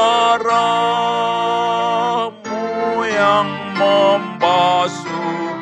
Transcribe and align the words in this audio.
Darahmu 0.00 0.64
yang 3.04 3.44
membasuhku 3.76 5.59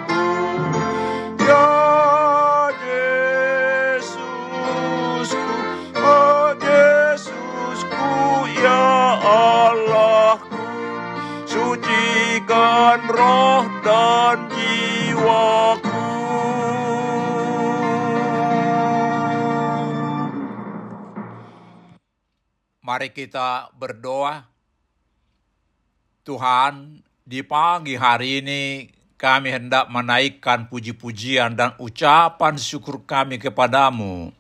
Mari 22.89 23.13
kita 23.13 23.69
berdoa. 23.77 24.49
Tuhan, 26.25 27.05
di 27.21 27.45
pagi 27.45 28.01
hari 28.01 28.41
ini 28.41 28.89
kami 29.21 29.53
hendak 29.53 29.93
menaikkan 29.93 30.73
puji-pujian 30.73 31.53
dan 31.53 31.77
ucapan 31.77 32.57
syukur 32.57 33.05
kami 33.05 33.37
kepadamu 33.37 34.33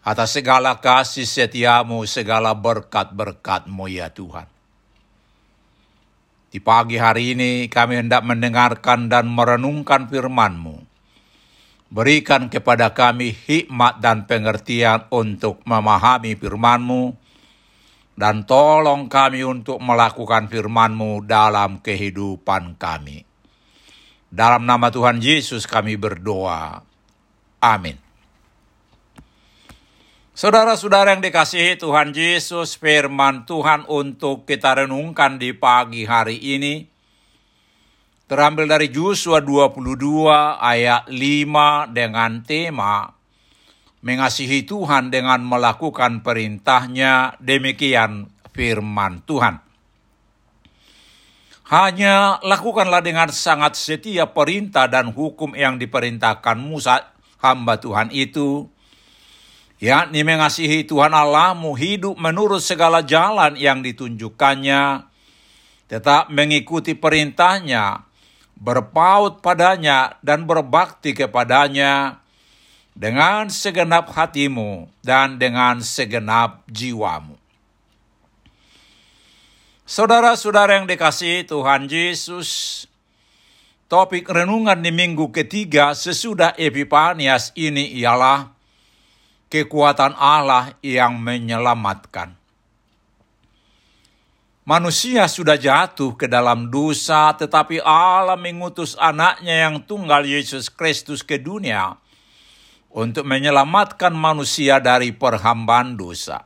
atas 0.00 0.32
segala 0.32 0.80
kasih 0.80 1.28
setiamu, 1.28 2.00
segala 2.08 2.56
berkat-berkatmu 2.56 3.84
ya 3.84 4.08
Tuhan. 4.08 4.48
Di 6.48 6.56
pagi 6.56 6.96
hari 6.96 7.36
ini 7.36 7.68
kami 7.68 8.00
hendak 8.00 8.24
mendengarkan 8.24 9.12
dan 9.12 9.28
merenungkan 9.28 10.08
firman-Mu. 10.08 10.88
Berikan 11.92 12.48
kepada 12.48 12.96
kami 12.96 13.36
hikmat 13.36 14.00
dan 14.00 14.24
pengertian 14.24 15.04
untuk 15.12 15.60
memahami 15.68 16.32
firman-Mu, 16.32 17.20
dan 18.12 18.44
tolong 18.44 19.08
kami 19.08 19.42
untuk 19.42 19.80
melakukan 19.80 20.48
firman-Mu 20.48 21.24
dalam 21.24 21.80
kehidupan 21.80 22.76
kami. 22.76 23.24
Dalam 24.32 24.64
nama 24.64 24.88
Tuhan 24.88 25.20
Yesus 25.20 25.68
kami 25.68 25.96
berdoa. 26.00 26.80
Amin. 27.60 28.00
Saudara-saudara 30.32 31.12
yang 31.12 31.20
dikasihi 31.20 31.76
Tuhan 31.76 32.16
Yesus, 32.16 32.80
firman 32.80 33.44
Tuhan 33.44 33.84
untuk 33.84 34.48
kita 34.48 34.80
renungkan 34.80 35.36
di 35.36 35.52
pagi 35.52 36.08
hari 36.08 36.40
ini 36.40 36.88
terambil 38.32 38.64
dari 38.64 38.88
Yosua 38.88 39.44
22 39.44 39.92
ayat 40.56 41.04
5 41.04 41.92
dengan 41.92 42.40
tema 42.40 43.12
mengasihi 44.02 44.66
Tuhan 44.66 45.14
dengan 45.14 45.40
melakukan 45.46 46.26
perintahnya, 46.26 47.38
demikian 47.38 48.28
firman 48.50 49.22
Tuhan. 49.24 49.62
Hanya 51.72 52.36
lakukanlah 52.44 53.00
dengan 53.00 53.32
sangat 53.32 53.78
setia 53.78 54.28
perintah 54.28 54.90
dan 54.90 55.14
hukum 55.14 55.56
yang 55.56 55.80
diperintahkan 55.80 56.60
Musa, 56.60 57.14
hamba 57.40 57.80
Tuhan 57.80 58.12
itu, 58.12 58.68
yakni 59.80 60.20
mengasihi 60.20 60.84
Tuhan 60.84 61.16
Allahmu 61.16 61.72
hidup 61.72 62.20
menurut 62.20 62.60
segala 62.60 63.00
jalan 63.00 63.56
yang 63.56 63.80
ditunjukkannya, 63.80 65.08
tetap 65.88 66.28
mengikuti 66.28 66.92
perintahnya, 66.92 68.04
berpaut 68.58 69.40
padanya 69.40 70.20
dan 70.20 70.44
berbakti 70.44 71.16
kepadanya 71.16 72.21
dengan 72.92 73.48
segenap 73.48 74.12
hatimu 74.12 74.88
dan 75.00 75.40
dengan 75.40 75.80
segenap 75.80 76.64
jiwamu. 76.68 77.40
Saudara-saudara 79.88 80.80
yang 80.80 80.88
dikasihi 80.88 81.44
Tuhan 81.44 81.84
Yesus, 81.90 82.84
topik 83.92 84.24
renungan 84.28 84.80
di 84.80 84.88
minggu 84.88 85.28
ketiga 85.34 85.92
sesudah 85.92 86.56
Epipanias 86.56 87.52
ini 87.58 87.92
ialah 88.00 88.48
kekuatan 89.52 90.16
Allah 90.16 90.72
yang 90.80 91.20
menyelamatkan. 91.20 92.32
Manusia 94.62 95.26
sudah 95.26 95.58
jatuh 95.58 96.14
ke 96.14 96.30
dalam 96.30 96.70
dosa, 96.70 97.34
tetapi 97.34 97.82
Allah 97.82 98.38
mengutus 98.38 98.94
anaknya 98.94 99.66
yang 99.68 99.82
tunggal 99.82 100.22
Yesus 100.22 100.70
Kristus 100.70 101.20
ke 101.26 101.34
dunia 101.34 101.98
untuk 102.92 103.24
menyelamatkan 103.24 104.12
manusia 104.12 104.76
dari 104.76 105.16
perhambaan 105.16 105.96
dosa. 105.96 106.44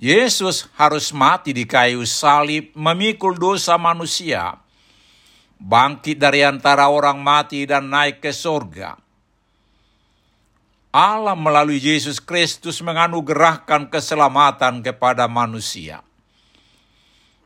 Yesus 0.00 0.70
harus 0.80 1.12
mati 1.12 1.52
di 1.52 1.68
kayu 1.68 2.08
salib 2.08 2.72
memikul 2.72 3.36
dosa 3.36 3.76
manusia, 3.76 4.56
bangkit 5.60 6.16
dari 6.16 6.40
antara 6.40 6.88
orang 6.88 7.20
mati 7.20 7.68
dan 7.68 7.92
naik 7.92 8.24
ke 8.24 8.32
sorga. 8.32 8.96
Allah 10.90 11.38
melalui 11.38 11.78
Yesus 11.78 12.18
Kristus 12.18 12.82
menganugerahkan 12.82 13.92
keselamatan 13.92 14.82
kepada 14.82 15.30
manusia. 15.30 16.02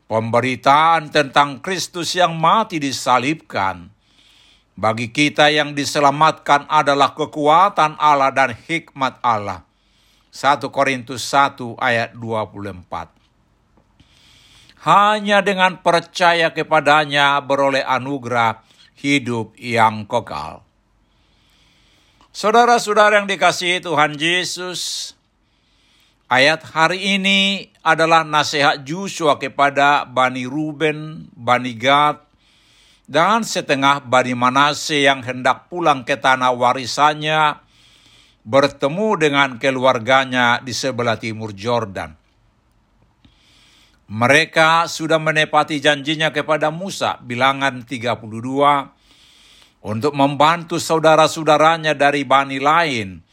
Pemberitaan 0.09 1.11
tentang 1.11 1.61
Kristus 1.61 2.15
yang 2.15 2.39
mati 2.39 2.79
disalibkan 2.81 3.94
bagi 4.75 5.11
kita 5.15 5.55
yang 5.55 5.75
diselamatkan 5.75 6.67
adalah 6.67 7.15
kekuatan 7.15 7.95
Allah 7.99 8.35
dan 8.35 8.51
hikmat 8.55 9.23
Allah 9.23 9.63
1 10.35 10.67
Korintus 10.75 11.23
1 11.31 11.79
ayat 11.79 12.11
24. 12.19 12.83
Hanya 14.85 15.41
dengan 15.41 15.79
percaya 15.79 16.51
kepadanya 16.51 17.39
beroleh 17.39 17.87
anugerah 17.87 18.67
hidup 18.99 19.55
yang 19.57 20.05
kekal. 20.05 20.67
Saudara-saudara 22.35 23.23
yang 23.23 23.31
dikasihi 23.31 23.79
Tuhan 23.79 24.19
Yesus, 24.19 25.15
ayat 26.27 26.67
hari 26.67 27.15
ini 27.15 27.71
adalah 27.87 28.27
nasihat 28.27 28.83
Joshua 28.83 29.39
kepada 29.39 30.03
Bani 30.03 30.51
Ruben, 30.51 31.31
Bani 31.31 31.79
Gad, 31.79 32.24
dan 33.05 33.45
setengah 33.45 34.01
Bani 34.01 34.33
Manase 34.33 35.05
yang 35.05 35.21
hendak 35.21 35.69
pulang 35.69 36.09
ke 36.09 36.17
tanah 36.17 36.57
warisannya 36.57 37.61
bertemu 38.45 39.09
dengan 39.17 39.51
keluarganya 39.57 40.61
di 40.61 40.73
sebelah 40.73 41.17
timur 41.17 41.53
Jordan. 41.57 42.13
Mereka 44.05 44.85
sudah 44.85 45.17
menepati 45.17 45.81
janjinya 45.81 46.29
kepada 46.29 46.69
Musa, 46.69 47.17
bilangan 47.25 47.89
32, 47.89 48.93
untuk 49.81 50.13
membantu 50.13 50.77
saudara-saudaranya 50.77 51.97
dari 51.97 52.21
bani 52.29 52.61
lain, 52.61 53.25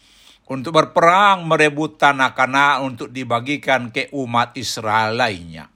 untuk 0.48 0.72
berperang 0.72 1.44
merebut 1.44 2.00
tanah 2.00 2.32
kana 2.32 2.80
untuk 2.84 3.12
dibagikan 3.12 3.92
ke 3.92 4.08
umat 4.16 4.56
Israel 4.56 5.16
lainnya. 5.20 5.68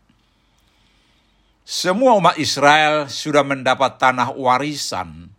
Semua 1.65 2.13
umat 2.21 2.37
Israel 2.37 3.09
sudah 3.09 3.41
mendapat 3.41 3.97
tanah 3.97 4.37
warisan, 4.37 5.33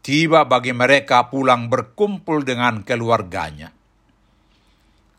tiba 0.00 0.48
bagi 0.48 0.72
mereka 0.72 1.28
pulang 1.28 1.68
berkumpul 1.68 2.40
dengan 2.40 2.80
keluarganya. 2.80 3.68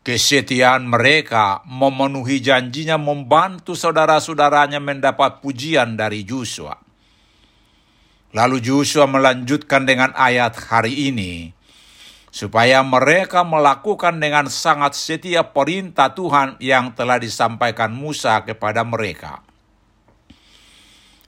Kesetiaan 0.02 0.90
mereka 0.90 1.62
memenuhi 1.70 2.42
janjinya 2.42 2.98
membantu 2.98 3.78
saudara-saudaranya 3.78 4.82
mendapat 4.82 5.38
pujian 5.38 5.94
dari 5.94 6.26
Joshua. 6.26 6.74
Lalu 8.34 8.58
Joshua 8.58 9.06
melanjutkan 9.06 9.86
dengan 9.86 10.10
ayat 10.18 10.66
hari 10.66 11.14
ini, 11.14 11.54
supaya 12.34 12.82
mereka 12.82 13.46
melakukan 13.46 14.18
dengan 14.18 14.50
sangat 14.50 14.98
setia 14.98 15.46
perintah 15.46 16.10
Tuhan 16.10 16.58
yang 16.58 16.90
telah 16.98 17.22
disampaikan 17.22 17.94
Musa 17.94 18.42
kepada 18.42 18.82
mereka. 18.82 19.45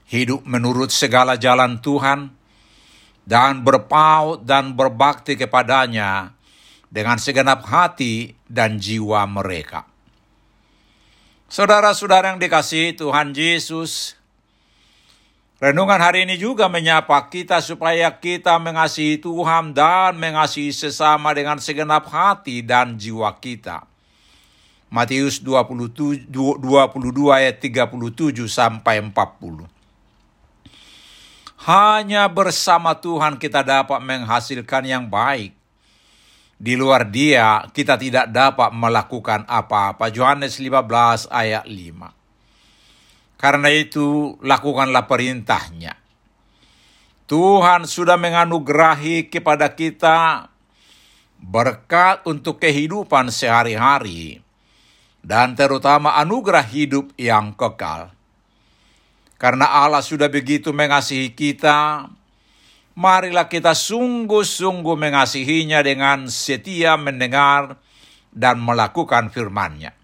Hidup 0.09 0.41
menurut 0.49 0.89
segala 0.89 1.37
jalan 1.37 1.77
Tuhan, 1.85 2.33
dan 3.29 3.61
berpaut 3.61 4.41
dan 4.41 4.73
berbakti 4.73 5.37
kepadanya 5.37 6.33
dengan 6.89 7.21
segenap 7.21 7.61
hati 7.61 8.33
dan 8.49 8.81
jiwa 8.81 9.21
mereka. 9.29 9.85
Saudara-saudara 11.45 12.33
yang 12.33 12.41
dikasihi 12.41 12.97
Tuhan 12.97 13.37
Yesus, 13.37 14.17
renungan 15.61 16.01
hari 16.01 16.25
ini 16.25 16.41
juga 16.41 16.65
menyapa 16.65 17.29
kita 17.29 17.61
supaya 17.61 18.09
kita 18.17 18.57
mengasihi 18.57 19.21
Tuhan 19.21 19.77
dan 19.77 20.17
mengasihi 20.17 20.73
sesama 20.73 21.29
dengan 21.37 21.61
segenap 21.61 22.09
hati 22.09 22.65
dan 22.65 22.97
jiwa 22.97 23.29
kita. 23.37 23.85
Matius 24.89 25.37
22, 25.45 26.25
22 26.33 26.57
ayat 27.29 27.61
37 27.61 28.49
sampai 28.49 29.05
40. 29.05 29.78
Hanya 31.59 32.31
bersama 32.31 32.95
Tuhan 32.95 33.35
kita 33.35 33.67
dapat 33.67 33.99
menghasilkan 33.99 34.87
yang 34.87 35.11
baik. 35.11 35.51
Di 36.59 36.75
luar 36.79 37.07
dia 37.07 37.67
kita 37.71 37.99
tidak 37.99 38.31
dapat 38.31 38.71
melakukan 38.71 39.43
apa-apa. 39.43 40.07
Yohanes 40.11 40.55
15 40.59 41.27
ayat 41.27 41.67
5. 41.67 42.15
Karena 43.39 43.71
itu 43.71 44.39
lakukanlah 44.43 45.07
perintahnya. 45.07 45.95
Tuhan 47.27 47.87
sudah 47.87 48.15
menganugerahi 48.15 49.31
kepada 49.31 49.71
kita 49.71 50.47
berkat 51.39 52.23
untuk 52.27 52.59
kehidupan 52.59 53.31
sehari-hari 53.31 54.43
dan 55.23 55.55
terutama 55.55 56.15
anugerah 56.19 56.63
hidup 56.63 57.15
yang 57.15 57.55
kekal. 57.55 58.11
Karena 59.39 59.71
Allah 59.71 60.03
sudah 60.03 60.27
begitu 60.27 60.75
mengasihi 60.75 61.31
kita, 61.31 62.11
marilah 62.99 63.47
kita 63.47 63.71
sungguh-sungguh 63.71 64.99
mengasihinya 64.99 65.79
dengan 65.79 66.27
setia 66.27 66.99
mendengar 66.99 67.79
dan 68.35 68.59
melakukan 68.59 69.31
firman-Nya. 69.31 69.95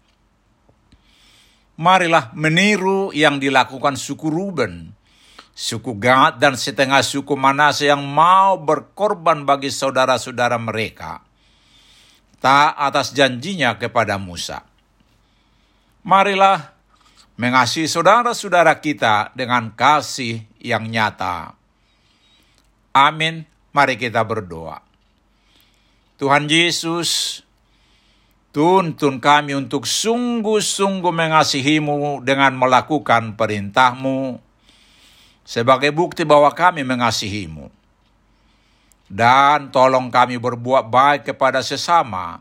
Marilah 1.75 2.31
meniru 2.31 3.11
yang 3.11 3.35
dilakukan 3.43 3.99
suku 3.99 4.31
Ruben, 4.31 4.95
suku 5.51 5.99
Gad 5.99 6.39
dan 6.39 6.55
setengah 6.55 7.03
suku 7.03 7.35
Manase 7.35 7.91
yang 7.91 8.07
mau 8.07 8.55
berkorban 8.55 9.43
bagi 9.43 9.67
saudara-saudara 9.67 10.55
mereka. 10.55 11.19
Tak 12.39 12.79
atas 12.79 13.11
janjinya 13.11 13.75
kepada 13.75 14.15
Musa. 14.15 14.63
Marilah 16.07 16.74
mengasihi 17.35 17.87
saudara-saudara 17.87 18.79
kita 18.79 19.35
dengan 19.35 19.71
kasih 19.75 20.43
yang 20.59 20.87
nyata. 20.87 21.55
Amin. 22.95 23.43
Mari 23.75 23.99
kita 23.99 24.23
berdoa. 24.23 24.79
Tuhan 26.15 26.47
Yesus, 26.47 27.43
tuntun 28.55 29.19
kami 29.19 29.51
untuk 29.51 29.83
sungguh-sungguh 29.83 31.11
mengasihimu 31.11 32.23
dengan 32.23 32.55
melakukan 32.55 33.35
perintahmu 33.35 34.39
sebagai 35.43 35.91
bukti 35.91 36.23
bahwa 36.23 36.47
kami 36.55 36.87
mengasihimu. 36.87 37.67
Dan 39.11 39.75
tolong 39.75 40.07
kami 40.07 40.39
berbuat 40.39 40.87
baik 40.87 41.35
kepada 41.35 41.59
sesama, 41.59 42.39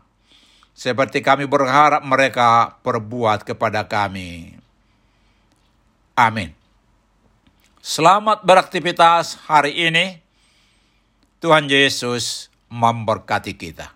seperti 0.71 1.19
kami 1.19 1.45
berharap 1.45 2.01
mereka 2.01 2.79
berbuat 2.79 3.43
kepada 3.43 3.83
kami. 3.85 4.54
Amin. 6.15 6.55
Selamat 7.83 8.39
beraktivitas 8.43 9.35
hari 9.45 9.75
ini. 9.75 10.23
Tuhan 11.43 11.67
Yesus 11.67 12.47
memberkati 12.71 13.53
kita. 13.53 13.94